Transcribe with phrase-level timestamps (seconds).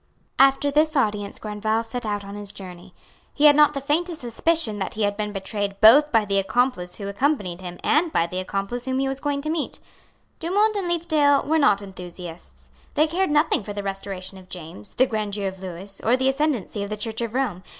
[0.39, 2.91] After this audience Grandval set out on his journey.
[3.35, 6.95] He had not the faintest suspicion that he had been betrayed both by the accomplice
[6.95, 9.79] who accompanied him and by the accomplice whom he was going to meet.
[10.39, 12.71] Dumont and Leefdale were not enthusiasts.
[12.95, 16.81] They cared nothing for the restoration of James, the grandeur of Lewis, or the ascendency
[16.81, 17.61] of the Church of Rome.